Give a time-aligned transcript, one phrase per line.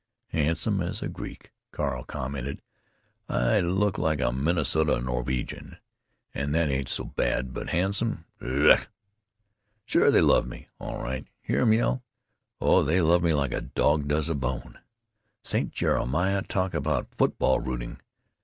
[0.29, 2.63] "Handsome as a Greek——" Carl commented.
[3.29, 5.77] "I look like a Minnesota Norwegian,
[6.33, 8.87] and that ain't so bad, but handsome——Urrrrrg!...
[9.85, 11.27] Sure they love me, all right.
[11.43, 12.01] Hear 'em yell.
[12.59, 14.79] Oh, they love me like a dog does a bone....
[15.43, 16.41] Saint Jemima!
[16.47, 18.01] talk about football rooting....